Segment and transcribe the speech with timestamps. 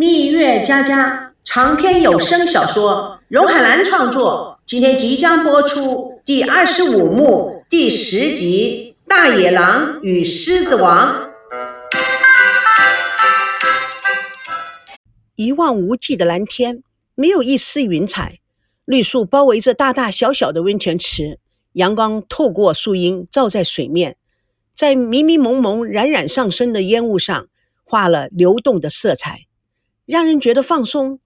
[0.00, 11.12] 蜜月佳佳长篇有声小说，荣海兰创作，今天即将播出第二十五幕第十集《大野狼与狮子王》。
[15.34, 16.84] 一望无际的蓝天，
[17.16, 18.38] 没有一丝云彩，
[18.84, 21.40] 绿树包围着大大小小的温泉池，
[21.72, 24.16] 阳光透过树荫照在水面，
[24.76, 27.48] 在迷迷蒙蒙、冉冉上升的烟雾上
[27.82, 29.47] 画了流动的色彩。
[30.08, 31.20] 让人觉得放松，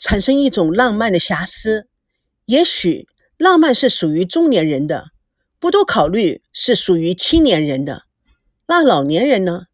[0.00, 1.86] 产生一种浪漫的瑕疵。
[2.46, 3.06] 也许
[3.36, 5.10] 浪漫是属于中年人的，
[5.60, 8.02] 不多考虑是属于青年人的。
[8.66, 9.66] 那老年人呢？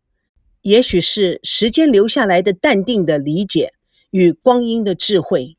[0.61, 3.73] 也许是时间留下来的淡定的理解
[4.11, 5.57] 与光阴的智慧。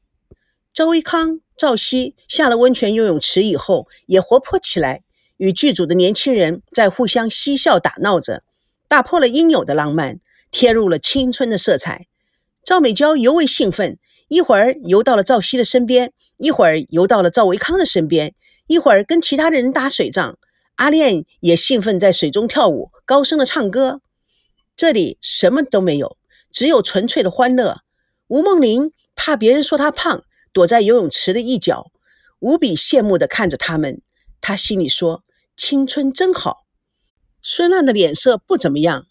[0.71, 5.01] 赵维康、赵熙下了温泉游泳池以后，也活泼起来，
[5.37, 8.43] 与剧组的年轻人在互相嬉笑打闹着，
[8.87, 10.19] 打破了应有的浪漫，
[10.51, 12.05] 贴入了青春的色彩。
[12.65, 13.97] 赵美娇尤为兴奋，
[14.29, 18.33] 一会儿游到了赵熙的身边，一会儿游到了赵维康的身边，
[18.67, 20.39] 一会儿跟其他的人打水仗。
[20.75, 23.99] 阿恋也兴奋在水中跳舞，高声的唱歌。
[24.77, 26.17] 这里什么都没有，
[26.51, 27.81] 只有纯粹的欢乐。
[28.27, 31.91] 吴梦玲怕别人说她胖，躲在游泳池的一角，
[32.39, 34.01] 无比羡慕地看着他们。
[34.39, 35.23] 她心里说
[35.57, 36.63] ：“青春真好。”
[37.43, 39.05] 孙浪的脸色不怎么样，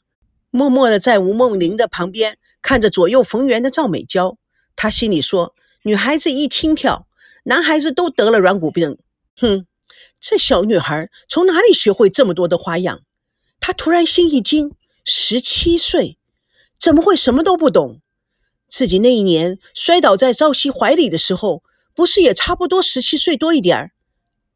[0.51, 2.39] 默默地在吴梦玲的旁边。
[2.63, 4.39] 看着左右逢源的赵美娇，
[4.77, 7.07] 他心里说：“女孩子一轻跳，
[7.45, 8.99] 男孩子都得了软骨病。”
[9.37, 9.67] 哼，
[10.21, 13.01] 这小女孩从哪里学会这么多的花样？
[13.59, 14.73] 他突然心一惊，
[15.05, 16.19] 十七岁，
[16.81, 18.01] 怎么会什么都不懂？
[18.69, 21.63] 自己那一年摔倒在赵熙怀里的时候，
[21.95, 23.91] 不是也差不多十七岁多一点儿？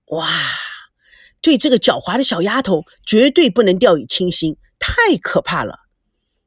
[0.06, 0.30] 哇，
[1.40, 5.80] 对这个狡猾的小丫头，绝对不能掉以轻心，太可怕了。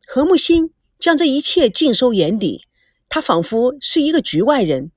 [0.08, 0.74] 何木心。
[1.00, 2.66] 将这一切尽收眼底，
[3.08, 4.92] 他仿佛是一个局外人，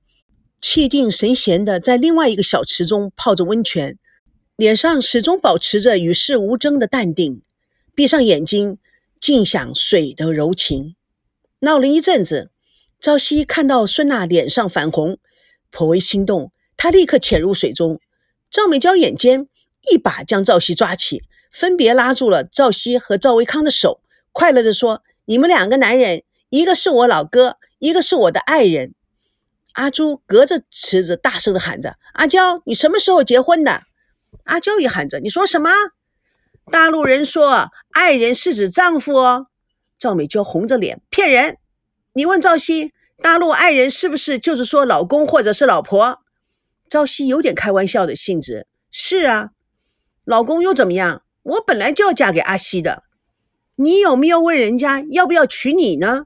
[0.59, 3.97] 气定神闲地在另外一个小池中泡着温泉，
[4.57, 7.41] 脸上始终保持着与世无争的淡定，
[7.95, 8.79] 闭上眼睛，
[9.21, 10.95] 尽享水的柔情。
[11.59, 12.51] 闹了一阵子，
[12.99, 15.17] 朝夕看到孙娜脸上泛红，
[15.71, 18.01] 颇为心动，他立刻潜入水中。
[18.51, 19.47] 赵美娇眼尖，
[19.89, 24.01] 一把将赵熙抓起，分别拉住了赵熙和赵维康的手，
[24.33, 25.01] 快乐地说。
[25.25, 28.93] 你们两个男人，一个是我老哥，一个是我的爱人。
[29.73, 33.81] 阿朱隔着池子大声的喊着：“阿娇，你什么时候结婚的？”
[34.45, 35.71] 阿娇也喊着：“你说什么？”
[36.71, 39.47] 大陆人说爱人是指丈夫哦。
[39.97, 41.57] 赵美娇红着脸骗人。
[42.13, 42.91] 你问赵熙，
[43.21, 46.19] 大陆爱人是不是就是说老公或者是老婆？
[46.89, 48.67] 赵熙有点开玩笑的性质。
[48.91, 49.51] 是啊，
[50.25, 51.23] 老公又怎么样？
[51.41, 53.03] 我本来就要嫁给阿西的。
[53.75, 56.25] 你有没有问人家要不要娶你呢？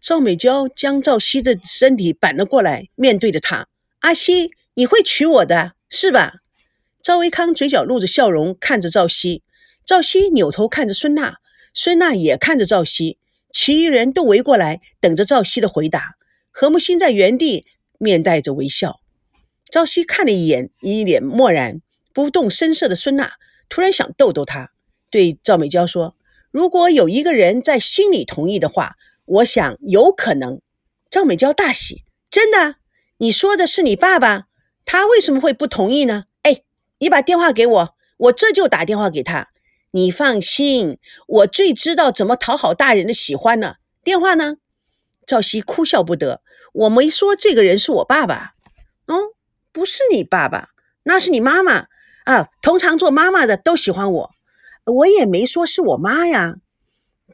[0.00, 3.68] 赵美娇将赵熙的身体扳了过来，面对着他
[4.00, 6.40] ：“阿西，你会娶我的，是吧？”
[7.00, 9.44] 赵维康嘴角露着笑容，看着赵熙。
[9.86, 11.36] 赵熙扭头看着孙娜，
[11.72, 13.18] 孙娜也看着赵熙。
[13.52, 16.16] 其余人都围过来，等着赵熙的回答。
[16.50, 17.66] 何木心在原地
[17.98, 18.98] 面带着微笑。
[19.70, 21.80] 赵熙看了一眼一脸漠然、
[22.12, 23.34] 不动声色的孙娜，
[23.68, 24.72] 突然想逗逗他，
[25.08, 26.16] 对赵美娇说。
[26.50, 30.60] 如果有一个人在心里同意的话，我想有可能。
[31.08, 32.76] 赵美娇大喜，真的？
[33.18, 34.46] 你说的是你爸爸？
[34.84, 36.24] 他为什么会不同意呢？
[36.42, 36.62] 哎，
[36.98, 39.48] 你把电话给我，我这就打电话给他。
[39.92, 43.76] 你放心，我最知道怎么讨好大人的喜欢了。
[44.02, 44.56] 电话呢？
[45.26, 48.54] 赵熙哭笑不得，我没说这个人是我爸爸。
[49.06, 49.34] 哦，
[49.72, 50.70] 不是你爸爸，
[51.04, 51.86] 那是你妈妈
[52.24, 52.48] 啊。
[52.62, 54.30] 通常做妈妈的都喜欢我。
[54.90, 56.56] 我也没说是我妈呀，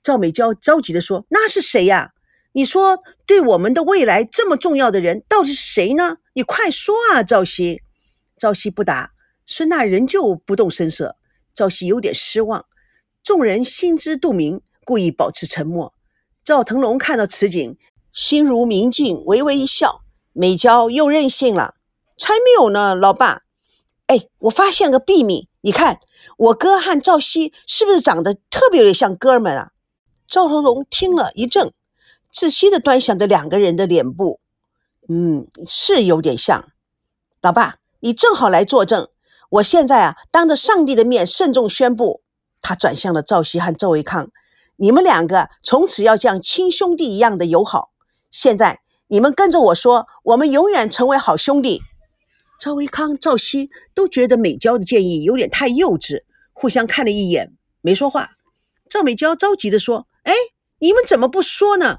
[0.02, 2.12] 赵美娇着急地说：“那是谁呀？
[2.52, 6.18] 你说对我们的未来这么重要的人，到底是谁呢？
[6.34, 7.82] 你快说啊！”赵熙，
[8.38, 9.12] 赵熙不答，
[9.44, 11.16] 孙娜仍旧不动声色。
[11.52, 12.66] 赵熙有点失望，
[13.22, 15.94] 众人心知肚明，故意保持沉默。
[16.44, 17.76] 赵腾龙看到此景，
[18.12, 20.02] 心如明镜，微微一笑。
[20.32, 21.74] 美娇又任性了，
[22.18, 23.45] 才没有呢，老爸。
[24.06, 25.48] 哎，我发现个秘密。
[25.62, 25.98] 你看，
[26.38, 29.70] 我哥和赵熙是不是长得特别的像哥们啊？
[30.28, 31.72] 赵腾龙听了一怔，
[32.32, 34.40] 仔细的端详着两个人的脸部，
[35.08, 36.68] 嗯，是有点像。
[37.42, 39.08] 老爸，你正好来作证。
[39.50, 42.22] 我现在啊，当着上帝的面慎重宣布。
[42.62, 44.30] 他转向了赵熙和赵维康，
[44.76, 47.90] 你们两个从此要像亲兄弟一样的友好。
[48.30, 51.82] 现在你们跟着我说，我们永远成为好兄弟。
[52.58, 56.22] 赵维康、赵熙都觉得美娇的建议有点太幼稚，
[56.52, 58.30] 互相看了一眼，没说话。
[58.88, 60.32] 赵美娇着急地说：“哎，
[60.78, 61.98] 你们怎么不说呢？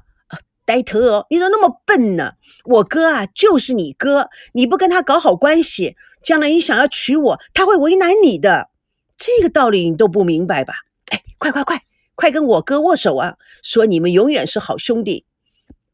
[0.64, 2.32] 呆头鹅，你怎么那么笨呢？
[2.64, 8.68] 我哥啊，就是你哥，你不跟他搞好关系，将来你想要娶我，他会为难你的。
[9.16, 10.74] 这个道理你都不明白吧？
[11.10, 11.82] 哎，快快快，
[12.14, 13.36] 快跟我哥握手啊！
[13.62, 15.24] 说你们永远是好兄弟。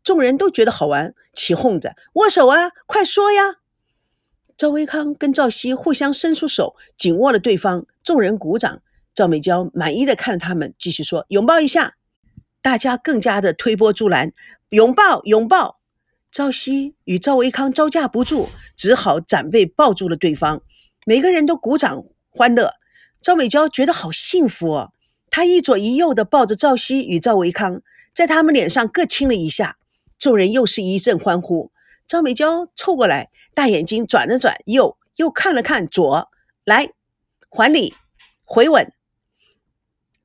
[0.03, 3.59] 众人都觉得好玩，起哄着握手啊，快说呀！
[4.57, 7.87] 赵维康跟赵熙互相伸出手，紧握了对方。
[8.03, 8.81] 众人鼓掌。
[9.15, 11.95] 赵美娇满意的看着他们，继续说：“拥抱一下。”
[12.61, 14.33] 大家更加的推波助澜，
[14.71, 15.79] 拥抱拥抱。
[16.31, 20.63] 赵熙与赵维康招架不住，只好展背抱住了对方。
[21.07, 22.73] 每个人都鼓掌欢乐。
[23.21, 24.93] 赵美娇觉得好幸福哦，
[25.31, 29.77] 她一左一右的抱着赵熙与赵维康，在他们脸上各亲了一下。
[30.19, 31.71] 众人又是一阵欢呼。
[32.07, 36.29] 赵美娇凑过来，大眼睛转了转，右又看了看左，
[36.65, 36.91] 来
[37.49, 37.95] 还礼
[38.45, 38.93] 回吻。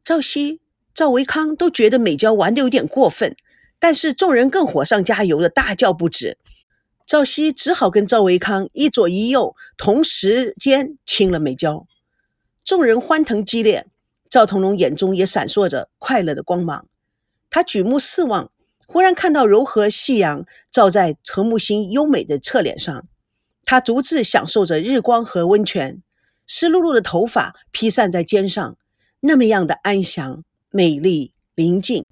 [0.04, 0.60] 赵熙、
[0.94, 3.36] 赵维康都觉得美娇玩的有点过分，
[3.78, 6.38] 但是众人更火上加油的大叫不止。
[7.06, 11.88] 赵熙只好跟赵维康一左一右，同时间亲了美娇。
[12.64, 13.88] 众人欢腾激烈，
[14.30, 16.88] 赵腾龙眼中也闪烁着快乐的光芒。
[17.50, 18.52] 他举目四望，
[18.86, 23.08] 忽然看到柔和夕阳照在何木星优美的侧脸上，
[23.66, 26.02] 他独自享受着日光和温泉，
[26.48, 28.78] 湿漉漉的头发披散在肩上。
[29.22, 32.06] 那么样的安详、美丽、宁静。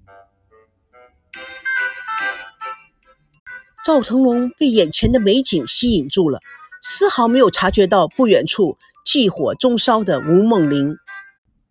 [3.85, 6.39] 赵腾龙被眼前的美景吸引住了，
[6.81, 10.97] 丝毫没有察觉到不远处祭火中烧的吴梦玲。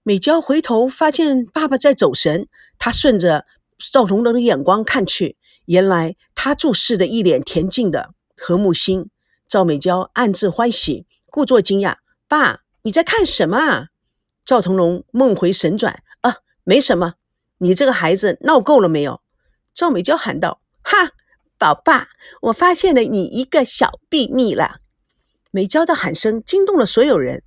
[0.03, 3.45] 美娇回头发现爸爸在走神，她顺着
[3.93, 5.37] 赵腾龙的眼光看去，
[5.67, 9.11] 原来他注视的一脸恬静的何木星。
[9.49, 13.89] 赵美娇暗自欢喜，故作惊讶：“爸，你在看什么啊？”
[14.45, 17.15] 赵腾龙梦回神转啊，没什么，
[17.59, 19.21] 你这个孩子闹够了没有？
[19.73, 21.13] 赵美娇喊道：“哈，
[21.59, 22.09] 宝爸，
[22.43, 24.81] 我发现了你一个小秘密了。”
[25.53, 27.45] 美娇的喊声惊动了所有人。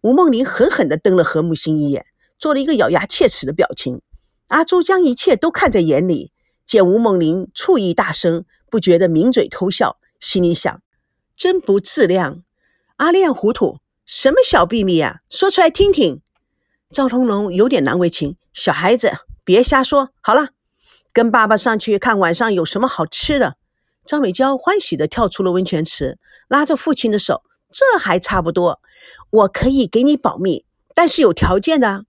[0.00, 2.06] 吴梦玲狠狠地瞪了何木心一眼，
[2.36, 4.00] 做了一个咬牙切齿的表情。
[4.48, 6.32] 阿朱将一切都看在眼里，
[6.66, 10.81] 见吴梦玲醋意大生，不觉得抿嘴偷笑，心里想：
[11.42, 12.44] 真不自量。
[12.98, 15.22] 阿亮糊涂，什么小秘密啊？
[15.28, 16.22] 说出来听听。
[16.88, 19.10] 赵腾龙有点难为情，小孩子
[19.42, 20.10] 别瞎说。
[20.20, 20.50] 好了，
[21.12, 23.56] 跟爸爸上去看晚上有什么好吃的。
[24.04, 26.16] 张美娇欢喜地跳出了温泉池，
[26.46, 27.42] 拉着父亲的手，
[27.72, 28.80] 这还差不多。
[29.30, 32.04] 我可以给你保密，但是有条件的。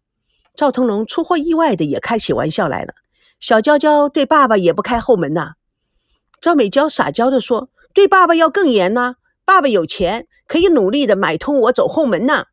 [0.53, 2.93] 赵腾龙出乎意外的也开起玩笑来了。
[3.39, 5.53] 小娇娇对爸爸也不开后门呐。
[6.39, 9.15] 赵美娇撒娇地说：“对爸爸要更严呢。
[9.45, 12.45] 爸爸有钱，可以努力的买通我走后门呢。”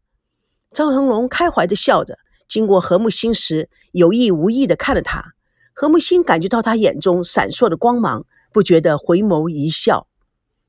[0.73, 2.17] 赵腾龙开怀地笑着，
[2.49, 5.35] 经过何木心时，有意无意地看了他。
[5.73, 10.07] 何木心感觉到他眼中闪烁的光芒，不觉得回眸一笑。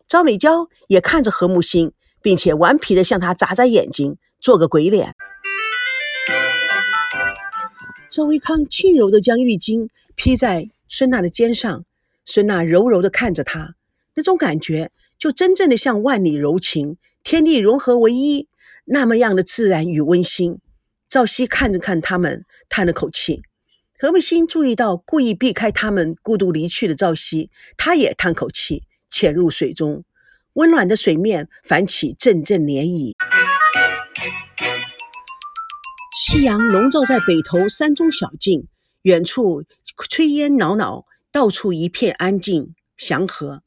[0.08, 5.16] 赵美娇也看着何木心，并且顽皮地向他眨眨眼睛，做个鬼脸。
[8.10, 11.84] 赵维康轻柔地将浴巾披在孙娜的肩上，
[12.26, 13.76] 孙娜柔柔地看着他，
[14.16, 14.92] 那种感觉
[15.22, 18.48] 就真正的像万里柔情，天地融合为一。
[18.86, 20.58] 那么样的自然与温馨，
[21.08, 23.44] 赵熙看着看他们，叹了口气。
[24.00, 28.82] 何木心注意到故意避开他们，孤独离去的赵熙，他也叹口气，
[29.12, 30.04] 潜入水中。
[30.54, 33.13] 温暖的水面泛起阵阵涟漪。
[36.20, 38.66] 夕阳笼罩在北头山中小径，
[39.04, 39.63] 远处
[40.10, 43.62] 炊烟袅袅，到处一片安静祥和。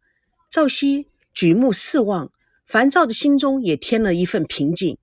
[0.51, 2.31] 赵熙举目四望，
[2.65, 4.97] 烦躁的心中也添了一份平静。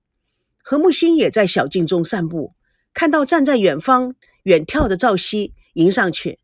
[0.64, 2.54] 何木星也在小径中散步，
[2.94, 6.38] 看到站在远方远眺的赵熙，迎上去。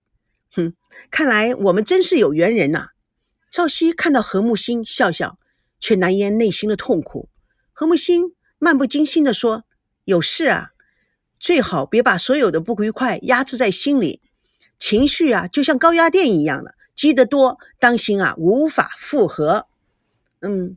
[0.53, 0.75] 哼，
[1.11, 2.89] 看来我们真是有缘人呐。
[3.51, 5.39] 赵熙看到何木星，笑笑，
[5.81, 7.31] 却难掩内心的痛苦。
[7.73, 9.65] 何木星漫不经心地说
[10.05, 10.73] ：“有事啊，
[11.41, 14.21] 最好别把所有的不愉快压制在心里，
[14.79, 19.67] 情绪啊，就像高压电一样的，积得多，当心啊，无法复合。”
[20.41, 20.77] 嗯，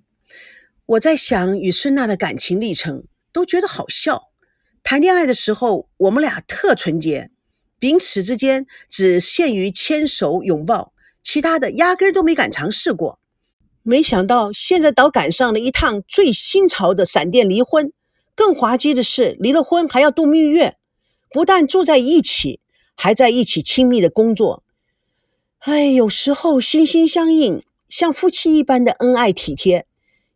[0.85, 3.05] 我在想与孙娜的感情历程。
[3.33, 4.29] 都觉得好笑。
[4.83, 7.31] 谈恋爱的时候，我们俩特纯洁，
[7.79, 10.91] 彼此之间只限于牵手拥抱，
[11.23, 13.19] 其他的压根都没敢尝试过。
[13.83, 17.93] 没想到现在倒赶上了一趟最新潮的闪电离婚。
[18.35, 20.75] 更滑稽的是，离了婚还要度蜜月，
[21.29, 22.59] 不但住在一起，
[22.95, 24.63] 还在一起亲密的工作。
[25.59, 29.83] 哎，有时候心心相印，像夫妻一般的恩爱体贴；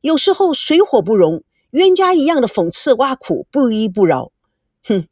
[0.02, 1.44] 有时候水火不容。
[1.72, 4.32] 冤家一样的讽刺挖苦，不依不饶。
[4.84, 5.08] 哼，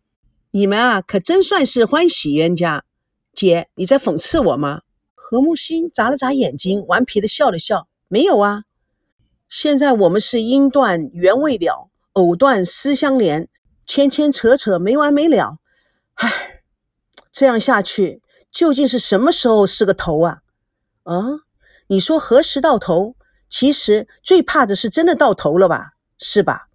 [0.52, 2.86] 你们啊，可真算是欢喜冤家。
[3.34, 4.82] 姐，你在讽刺我吗？
[5.14, 8.64] 何木星眨了眨眼睛，顽皮的笑了笑：“没有啊，
[9.50, 13.50] 现在我们是因断缘未了，藕断丝相连，
[13.86, 15.58] 牵牵扯扯没完没了。
[16.16, 16.62] 唉，
[17.32, 18.22] 这样下去，
[18.52, 20.40] 究竟是什么时候是个头啊？
[21.04, 21.40] 啊，
[21.88, 23.16] 你说何时到头？
[23.50, 25.92] 其实最怕的是真的到头了吧？
[26.18, 26.70] 是吧？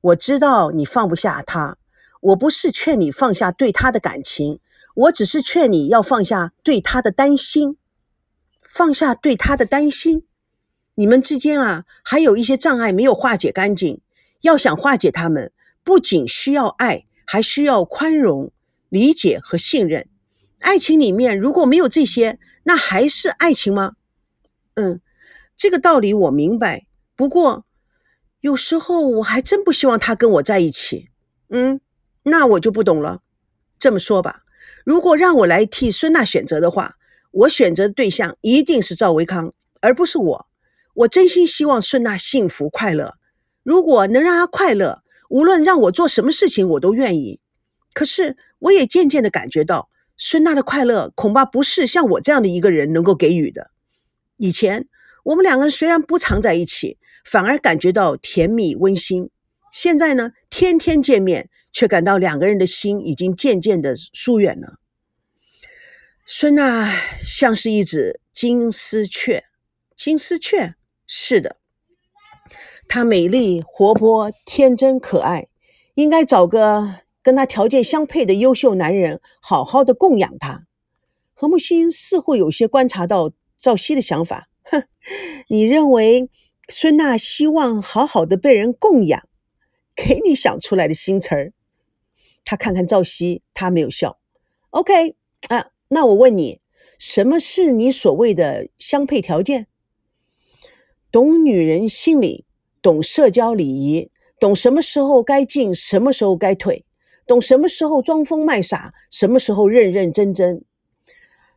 [0.00, 1.76] 我知道你放不下他，
[2.20, 4.58] 我不是劝你放下对他的感情，
[4.94, 7.76] 我只是劝你要放下对他的担心。”
[8.60, 10.24] 放下对他的担心，
[10.96, 14.00] 你们之间啊还有一些障碍没有化解干净。
[14.40, 15.52] 要想化解他们，
[15.84, 18.50] 不仅需要爱，还需要宽容、
[18.88, 20.08] 理解和信任。
[20.58, 23.92] 爱情里面如果没有这些，那还是爱情吗？
[24.74, 25.00] 嗯，
[25.56, 26.86] 这个道理我明白。
[27.16, 27.64] 不过
[28.40, 31.08] 有时候我还真不希望他跟我在一起。
[31.48, 31.80] 嗯，
[32.24, 33.22] 那我就不懂了。
[33.78, 34.42] 这么说吧，
[34.84, 36.96] 如果让我来替孙娜选择的话。
[37.38, 40.46] 我选择的对象一定是赵维康，而不是我。
[40.94, 43.16] 我真心希望孙娜幸福快乐。
[43.64, 47.40] 如果能让她快乐，无论让我做什么事情，我都愿意。
[47.92, 53.72] 可是，我也渐渐的感觉到，孙娜的快乐恐怕不是像我这样的一个人能够给予的。
[54.36, 54.88] 以前，
[55.24, 59.30] 我们两个人虽然不常在一起，反而感觉到甜蜜温馨。
[59.72, 64.78] 现在呢，天天见面，却感到两个人的心已经渐渐的疏远了。
[66.26, 69.44] 孙娜像是一只金丝雀，
[69.96, 70.74] 金丝雀
[71.06, 71.56] 是的，
[72.88, 75.48] 她美丽、活泼、天真、可爱，
[75.94, 80.66] 应该找个跟她条件相配的优秀男人，好好的供养她。
[81.34, 84.84] 何木心似乎有些观察到赵熙的想法，哼，
[85.48, 86.28] 你认为
[86.68, 89.28] 孙娜希望好好的被人供养？
[89.96, 91.52] 给你想出来的新词儿。
[92.44, 94.18] 他看看赵熙，他没有笑。
[94.70, 95.16] OK
[95.48, 95.70] 啊。
[95.88, 96.60] 那我问你，
[96.98, 99.68] 什么是你所谓的相配条件？
[101.12, 102.46] 懂女人心理，
[102.82, 106.84] 懂社交礼仪，懂什么时候该进，什么时候该退，
[107.26, 110.64] 懂什么时候装疯卖傻，什么时候认认真真，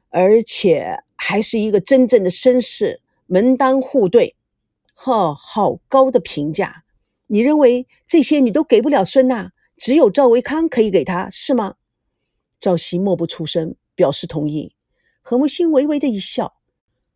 [0.09, 4.35] 而且还是一个真正的绅士，门当户对。
[4.93, 6.85] 哈，好高的评价！
[7.27, 11.75] 你认为这些你都给不了孙娜，只有赵维康可以给她，是吗？
[12.59, 13.75] 赵熙默不出声。
[13.97, 14.75] 表示同意，
[15.23, 16.57] 何木心微微的一笑。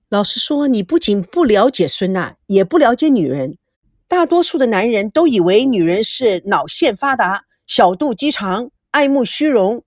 [0.09, 3.59] 老实说，你不仅不了解孙娜，也不了解女人。
[4.07, 9.83] 大多数的男人都以为女人是脑腺发达、小肚鸡肠、爱慕虚荣、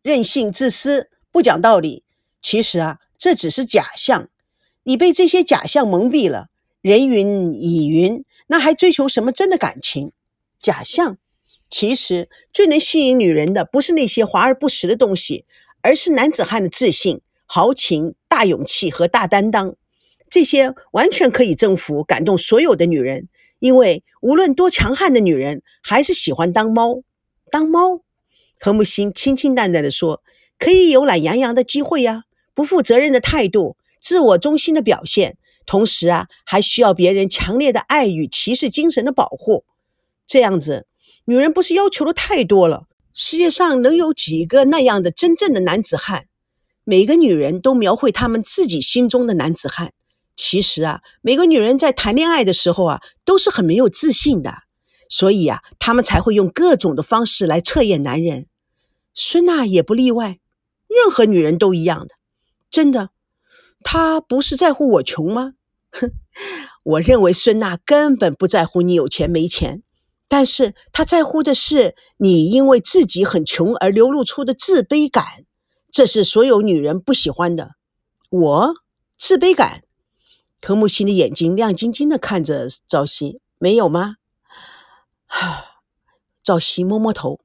[0.00, 2.04] 任性自私、不讲道理。
[2.40, 4.30] 其实啊，这只是假象。
[4.84, 6.46] 你被这些假象蒙蔽了。
[6.80, 10.12] 人云亦云，那还追求什么真的感情？
[10.60, 11.18] 假象。
[11.68, 15.44] 其实最能吸引女人的，不是那些华而不实的东西。
[15.80, 19.76] 而是男子汉的自信、豪情、大勇气和大担当，
[20.28, 23.28] 这些完全可以征服、感动所有的女人。
[23.60, 27.02] 因为无论多强悍的女人，还是喜欢当猫。
[27.50, 28.02] 当猫，
[28.58, 30.20] 何木星清清淡淡的说
[30.58, 32.24] ：“可以有懒洋洋的机会呀，
[32.58, 39.64] 不负责任的态度，自我中心的表现，同时啊，还需要别人强烈的爱与骑士精神的保护。
[40.26, 40.88] 这样子，
[41.26, 46.26] 女人不是要求的太多了。”世界上能有几个那样的真正的男子汉？
[46.82, 49.92] 每个女人都描绘他们自己心中的男子汉。
[50.34, 54.52] 其实啊，每个女人在谈恋爱的时候啊，都是很没有自信的，
[55.08, 58.46] 所以啊，他们才会用各种的方式来测验男人。
[59.14, 60.40] 孙娜也不例外，
[60.88, 62.17] 任何女人都一样的。
[62.70, 63.10] 真的，
[63.82, 65.54] 他不是在乎我穷吗？
[65.90, 66.12] 哼，
[66.82, 69.82] 我认为孙娜根本不在乎你有钱没钱。
[70.30, 75.46] 但是他在乎的是你因为自己很穷而流露出的自卑感，
[75.90, 77.76] 这是所有女人不喜欢的。
[78.28, 78.74] 我
[79.16, 79.84] 自卑感，
[80.60, 84.16] 何木心的眼睛亮晶晶的看着赵熙，没有吗？
[85.24, 85.64] 哈，
[86.42, 87.40] 赵熙摸摸头，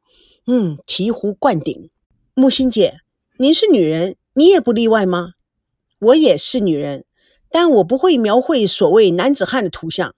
[0.45, 1.89] 嗯，醍醐灌顶。
[2.33, 2.97] 木心姐，
[3.37, 5.33] 您是女人，你也不例外吗？
[5.99, 7.05] 我也是女人，
[7.49, 10.15] 但我不会描绘所谓男子汉的图像。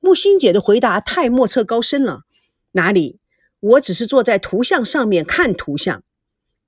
[0.00, 2.24] 木心姐的回答太莫测高深了，
[2.72, 3.20] 哪里？
[3.60, 6.02] 我只是坐在图像上面看图像。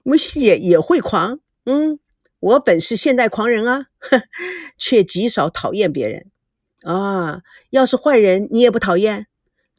[0.02, 1.98] 木心姐也会狂，嗯，
[2.38, 4.22] 我本是现代狂人啊，呵，
[4.78, 6.30] 却极少讨厌别人
[6.82, 7.42] 啊。
[7.70, 9.26] 要是坏人你也不讨厌？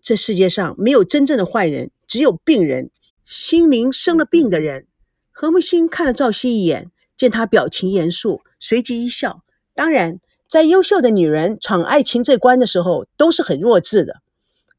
[0.02, 2.92] 这世界上没有真正的坏人，只有病人，
[3.24, 4.86] 心灵生了病的人。
[5.32, 9.42] 何木心看了赵熙一眼，见他表情严肃，随即一笑，
[9.76, 10.20] 当然。
[10.48, 14.22] 在优秀的女人闯爱情这关的时候，都是很弱智的，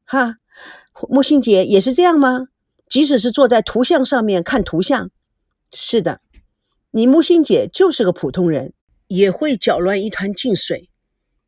[0.06, 0.36] 哈。
[1.10, 2.48] 木心姐也是这样吗？
[2.88, 5.10] 即使是坐在图像上面看图像，
[5.72, 6.22] 是的，
[6.92, 8.72] 你木心姐就是个普通人。
[9.08, 10.90] 也会搅乱一团净水。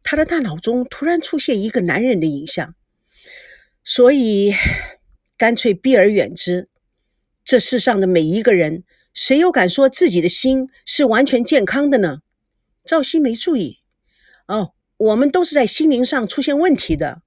[0.03, 2.75] 他的大脑中突然出现一个男人的影像，
[3.85, 4.55] 所以
[5.37, 6.71] 干脆避而远之。
[7.45, 12.21] 这世上的每一个人，谁又敢说自己的心是完全健康的呢？
[12.85, 13.79] 赵熙没注意。
[14.47, 17.23] 哦，我们都是在心灵上出现问题的。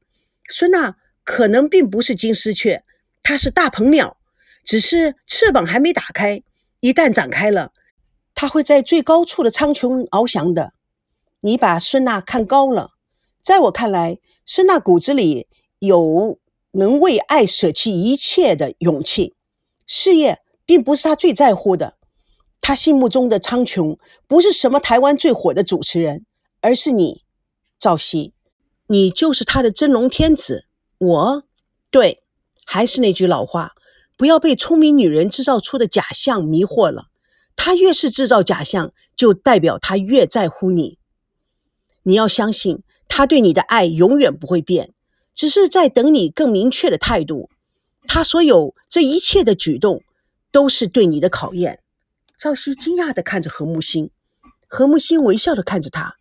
[0.49, 2.83] 孙娜可能并不是金丝雀，
[3.21, 4.17] 它是大鹏鸟，
[4.63, 6.43] 只是翅膀还没打开。
[6.79, 7.71] 一旦展开了，
[8.35, 10.73] 它会在最高处的苍穹翱翔的。
[11.41, 12.91] 你把孙娜看高了，
[13.41, 15.47] 在我看来，孙娜骨子里
[15.79, 16.39] 有
[16.71, 19.35] 能为爱舍弃一切的勇气。
[19.87, 21.97] 事业并不是他最在乎的，
[22.61, 26.25] 他心目中的苍穹不是什么台湾最火的主持人，
[26.61, 27.23] 而是你，
[27.77, 28.33] 赵熙，
[28.87, 30.65] 你就是他的真龙天子。
[30.97, 31.43] 我，
[31.91, 32.23] 对，
[32.65, 33.73] 还是那句老话，
[34.17, 37.07] 不要被聪明女人制造出的假象迷惑了。
[37.55, 40.97] 他越是制造假象，就代表他越在乎你。
[42.03, 44.93] 你要相信，他对你的爱永远不会变，
[45.35, 47.49] 只是在等你更明确的态度。
[48.05, 50.01] 他所有这一切的举动，
[50.53, 51.81] 都是对你的考验。
[52.37, 54.09] 赵熙惊讶地看着何木星，
[54.67, 56.15] 何木星微笑地看着他。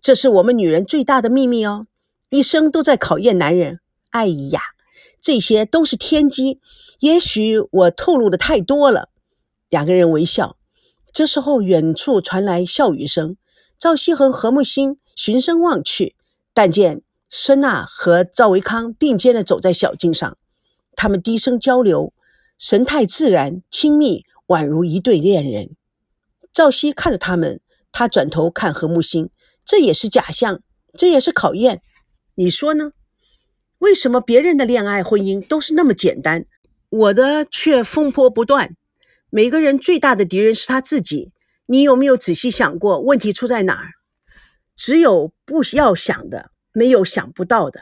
[0.00, 1.86] 这是我们女人最大的秘密哦，
[2.30, 3.80] 一生都在考验男人。
[4.10, 4.60] 哎呀，
[5.20, 6.60] 这些都是天机。
[7.00, 9.10] 也许我透露的太多了。
[9.68, 10.56] 两个人微笑。
[11.12, 13.36] 这时候，远处传来笑语声。
[13.78, 14.98] 赵熙和何木星。
[15.16, 16.16] 循声望去，
[16.52, 20.36] 但见孙娜和赵维康并肩地走在小径上，
[20.96, 22.12] 他们低声交流，
[22.56, 25.76] 神态自然亲密，宛如一对恋人。
[26.52, 29.30] 赵熙看着他们，他转头看何木星，
[29.64, 30.62] 这也是假象，
[30.96, 31.82] 这也是考验。
[32.36, 32.92] 你说呢？
[33.78, 36.46] 为什么别人的恋爱婚姻都是那么简单，
[36.88, 38.76] 我的却风波不断？
[39.30, 41.32] 每个人最大的敌人是他自己。
[41.66, 43.90] 你有没有仔细想过，问题出在哪儿？
[44.76, 47.80] 只有不要想的，没有想不到的。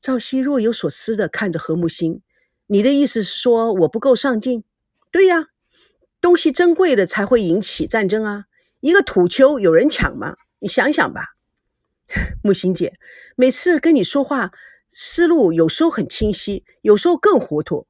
[0.00, 2.22] 赵熙若有所思地看着何木星
[2.72, 4.64] ：“你的意思是说我不够上进
[5.12, 5.48] ？”“对呀，
[6.22, 8.44] 东西珍贵的才会引起战争啊！
[8.80, 10.36] 一个土丘有人抢吗？
[10.60, 11.34] 你想想吧。
[12.42, 12.94] ”木星姐，
[13.36, 14.52] 每次跟你说话，
[14.88, 17.86] 思路有时候很清晰，有时候更糊涂。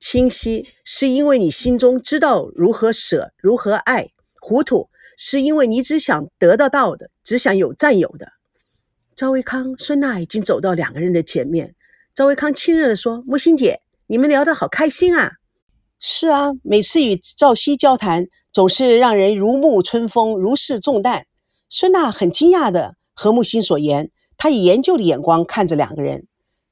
[0.00, 4.08] 清晰是因为你心中知道如何舍，如何爱；
[4.40, 4.90] 糊涂。
[5.16, 8.32] 是因为你只想得到到的，只想有占有的。
[9.16, 11.74] 赵维康、孙娜已经走到两个人的前面。
[12.14, 15.32] 赵维康亲热地说：“木心姐，你们聊得好开心啊
[16.00, 21.26] ！”“是啊，每次与赵熙交谈，总是让人如沐春风，如释重担。”
[21.68, 26.26] 孙娜很惊讶的和木心所言，她以研究的眼光看着两个人。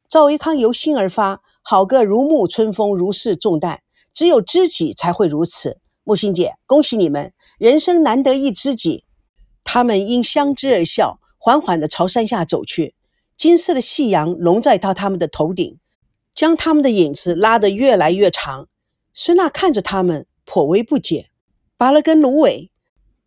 [0.09, 3.81] 赵维康由心而发：“好个如沐春风，如释重担，
[4.15, 7.35] 只有知己才会如此。”木心姐，恭喜你们！
[7.59, 9.05] 人生难得一知己，
[9.63, 12.95] 他们因相知而笑，缓缓地朝山下走去。
[13.37, 15.79] 金色的夕阳笼在到他们的头顶，
[16.37, 18.69] 将他们的影子拉得越来越长。
[19.15, 21.31] 孙娜看着他们，颇为不解，
[21.79, 22.71] 拔了根芦苇，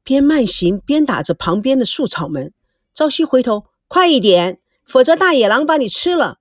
[0.03, 2.53] 边慢行边打着旁边的树草们。
[2.93, 6.37] 朝夕回头，快一点，否则大野狼把你吃了。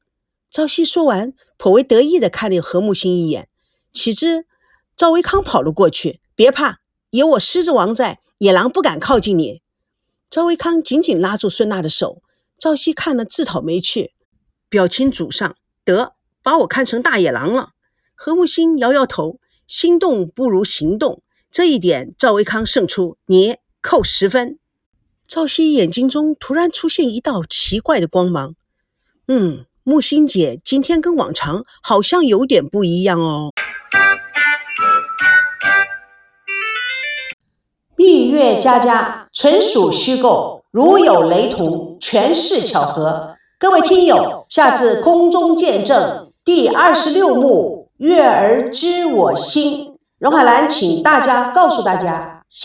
[0.50, 3.48] 朝夕说完，颇为得意地看了何木星一眼。
[3.92, 4.44] 岂知
[4.94, 6.80] 赵维康跑了过去，别怕。
[7.10, 9.62] 有我狮子王在，野狼不敢靠近你。
[10.28, 12.22] 赵维康紧紧拉住孙娜的手，
[12.58, 14.12] 赵熙看了自讨没趣，
[14.68, 15.56] 表情沮丧。
[15.84, 16.16] 得
[16.48, 17.72] 把我看成大野狼了。
[18.14, 24.58] 何木星摇摇头，心动不如行动，这一点赵维康胜出，你扣十分。
[25.26, 28.54] 赵熙眼睛中突然出现一道奇怪的光芒。
[29.26, 33.50] 嗯，木星姐今天跟往常好像有点不一样哦。
[37.94, 43.36] 蜜月佳佳纯属虚构，如有雷同，全是巧合。
[43.58, 52.37] 各位听友，下次空中见证第二十六幕《月儿知我心》，荣海兰请大家告诉大家。